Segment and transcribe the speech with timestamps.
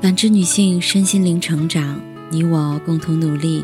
[0.00, 2.00] 感知女性身心灵成长，
[2.30, 3.62] 你我共同努力。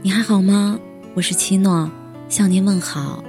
[0.00, 0.78] 你还好吗？
[1.12, 1.90] 我是七诺，
[2.28, 3.24] 向您问好。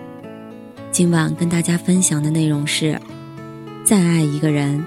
[0.91, 3.01] 今晚跟大家分享的内容是：
[3.83, 4.85] 再爱一个人，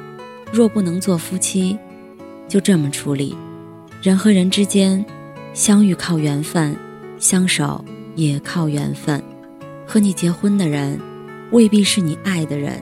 [0.52, 1.76] 若不能做夫妻，
[2.46, 3.36] 就这么处理。
[4.00, 5.04] 人和人之间，
[5.52, 6.76] 相遇靠缘分，
[7.18, 9.20] 相守也靠缘分。
[9.84, 11.00] 和你结婚的人，
[11.50, 12.74] 未必是你爱的人；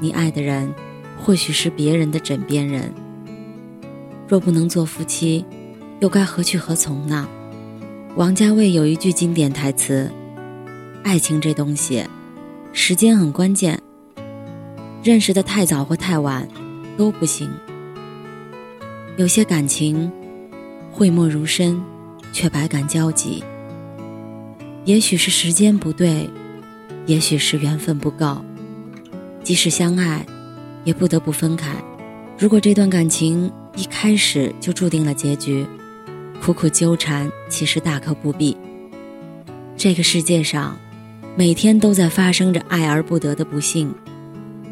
[0.00, 0.74] 你爱的人，
[1.16, 2.92] 或许是别人的枕边人。
[4.32, 5.44] 若不能做夫妻，
[6.00, 7.28] 又该何去何从呢？
[8.16, 10.10] 王家卫有一句经典台词
[11.04, 12.02] ：“爱情这东西，
[12.72, 13.78] 时间很关键。
[15.02, 16.48] 认识的太早或太晚，
[16.96, 17.46] 都不行。
[19.18, 20.10] 有些感情，
[20.90, 21.78] 讳莫如深，
[22.32, 23.44] 却百感交集。
[24.86, 26.26] 也许是时间不对，
[27.04, 28.42] 也许是缘分不够。
[29.42, 30.24] 即使相爱，
[30.84, 31.76] 也不得不分开。
[32.38, 35.66] 如果这段感情……”一开始就注定了结局，
[36.42, 38.56] 苦苦纠缠其实大可不必。
[39.76, 40.76] 这个世界上，
[41.36, 43.92] 每天都在发生着爱而不得的不幸，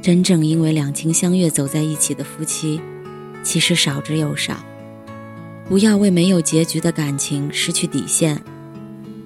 [0.02, 2.80] 真正因为两情相悦走在一起的夫妻，
[3.42, 4.56] 其实少之又少。
[5.66, 8.42] 不要为没有结局的感情失去底线，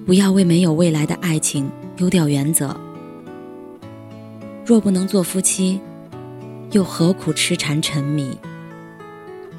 [0.05, 2.75] 不要为没有未来的爱情丢掉原则。
[4.65, 5.81] 若不能做夫妻，
[6.71, 8.37] 又何苦痴缠沉迷？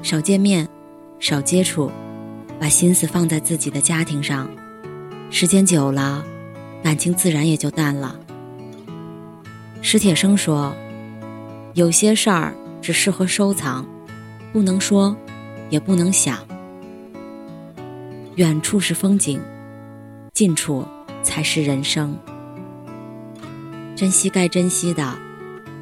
[0.01, 0.67] 少见面，
[1.19, 1.91] 少接触，
[2.59, 4.49] 把心思放在自己的家庭上，
[5.29, 6.23] 时间久了，
[6.83, 8.15] 感情自然也就淡了。
[9.81, 10.73] 史铁生说
[11.73, 13.85] ：“有些事儿只适合收藏，
[14.53, 15.15] 不能说，
[15.69, 16.39] 也不能想。
[18.35, 19.41] 远处是风景，
[20.33, 20.85] 近处
[21.23, 22.17] 才是人生。
[23.95, 25.17] 珍惜该珍惜的，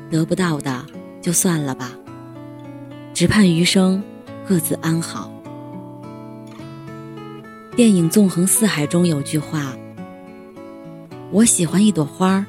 [0.09, 0.85] 得不到的
[1.21, 1.91] 就算了吧。”
[3.15, 4.03] 只盼余生
[4.45, 5.31] 各自安好。
[7.73, 9.73] 电影《纵横四海》中有句话
[11.31, 12.45] ：“我喜欢一朵花，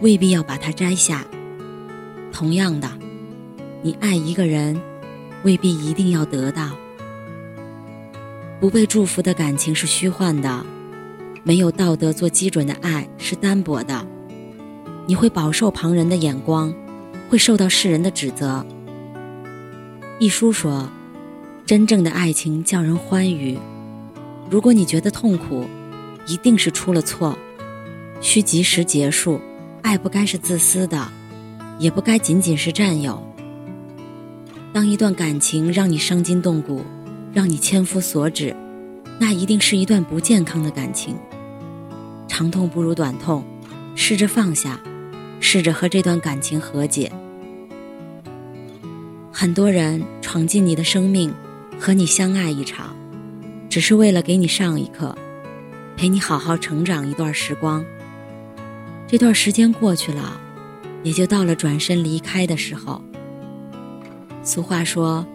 [0.00, 1.26] 未必要把它摘下。”
[2.32, 2.90] 同样的，
[3.82, 4.80] 你爱一个人，
[5.42, 6.70] 未必一定要得到。
[8.58, 10.64] 不被祝福的感情是虚幻的，
[11.42, 14.06] 没有道德做基准的爱是单薄的。
[15.06, 16.74] 你会饱受旁人的眼光，
[17.28, 18.64] 会受到世人的指责。
[20.22, 20.88] 一书说
[21.66, 23.58] ：“真正的爱情叫人欢愉。
[24.48, 25.66] 如果你觉得痛苦，
[26.28, 27.36] 一定是出了错，
[28.20, 29.40] 需及时结束。
[29.82, 31.10] 爱不该是自私的，
[31.80, 33.20] 也不该仅仅是占有。
[34.72, 36.84] 当一段感情让你伤筋动骨，
[37.34, 38.54] 让你千夫所指，
[39.18, 41.16] 那一定是一段不健康的感情。
[42.28, 43.44] 长痛不如短痛，
[43.96, 44.78] 试着放下，
[45.40, 47.10] 试着和这段感情和解。”
[49.42, 51.34] 很多人闯进你的生命，
[51.76, 52.94] 和你相爱一场，
[53.68, 55.18] 只是为了给你上一课，
[55.96, 57.84] 陪你好好成长一段时光。
[59.08, 60.40] 这段时间过去了，
[61.02, 63.02] 也就到了转身离开的时候。
[64.44, 65.26] 俗话说，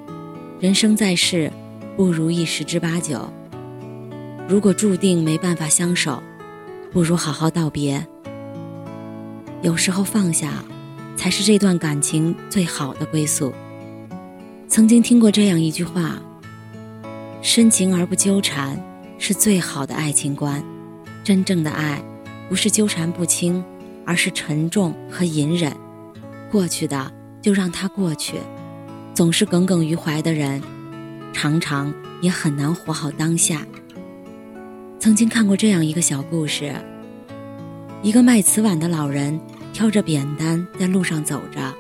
[0.62, 1.52] 人生在世，
[1.98, 3.30] 不如意十之八九。
[4.48, 6.24] 如果注定没办法相守，
[6.94, 8.08] 不如好好道别。
[9.64, 10.64] 有时候放下，
[11.18, 13.54] 才是这段感情最好的归宿。
[14.70, 16.20] 曾经听过这样一句话
[17.42, 18.78] ：“深情而不纠缠，
[19.18, 20.62] 是最好的爱情观。
[21.24, 22.02] 真正的爱，
[22.50, 23.64] 不是纠缠不清，
[24.06, 25.74] 而是沉重和隐忍。
[26.52, 27.12] 过去的
[27.42, 28.36] 就让它过去。
[29.14, 30.62] 总是耿耿于怀的人，
[31.34, 31.92] 常常
[32.22, 33.66] 也很难活好当下。”
[35.00, 36.76] 曾经看过这样一个小故事：
[38.04, 39.40] 一个卖瓷碗的老人
[39.72, 41.74] 挑着扁担在路上走着。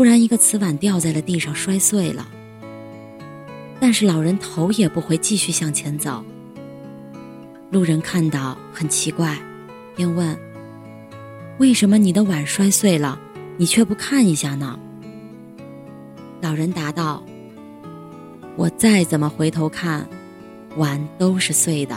[0.00, 2.26] 突然，一个瓷碗掉在了地上，摔碎了。
[3.78, 6.24] 但是老人头也不回，继续向前走。
[7.70, 9.36] 路人看到很奇怪，
[9.94, 10.34] 便问
[11.60, 13.20] ：“为什么你的碗摔碎了，
[13.58, 14.80] 你却不看一下呢？”
[16.40, 17.22] 老人答道
[18.56, 20.08] ：“我再怎么回头看，
[20.78, 21.94] 碗都是碎的。”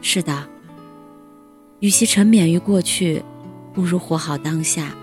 [0.00, 0.48] 是的，
[1.80, 3.22] 与其沉湎于过去，
[3.74, 4.94] 不如活好当下。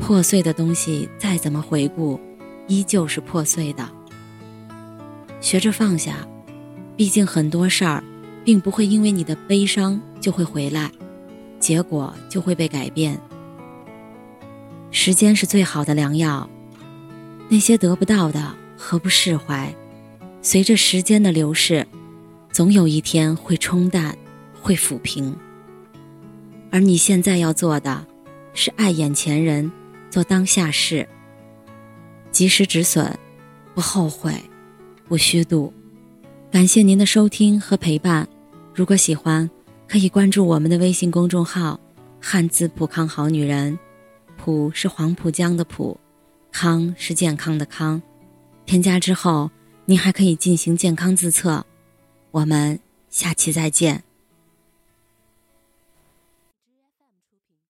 [0.00, 2.18] 破碎的东西再怎么回顾，
[2.66, 3.88] 依旧是破碎的。
[5.40, 6.26] 学着放下，
[6.96, 8.02] 毕竟很多事儿，
[8.44, 10.90] 并不会因为你的悲伤就会回来，
[11.58, 13.18] 结果就会被改变。
[14.90, 16.48] 时间是最好的良药，
[17.48, 19.74] 那些得不到的何不释怀？
[20.42, 21.86] 随着时间的流逝，
[22.50, 24.16] 总有一天会冲淡，
[24.60, 25.36] 会抚平。
[26.70, 28.04] 而你现在要做的，
[28.52, 29.70] 是爱眼前人。
[30.12, 31.08] 做当下事，
[32.30, 33.18] 及时止损，
[33.74, 34.34] 不后悔，
[35.08, 35.72] 不虚度。
[36.50, 38.28] 感谢您的收听和陪伴。
[38.74, 39.48] 如果喜欢，
[39.88, 41.80] 可以关注我们的微信公众号
[42.20, 43.78] “汉字浦康好女人”，
[44.36, 45.98] 浦是黄浦江的浦，
[46.52, 48.02] 康是健康的康。
[48.66, 49.50] 添加之后，
[49.86, 51.64] 您还可以进行健康自测。
[52.32, 54.04] 我们下期再见。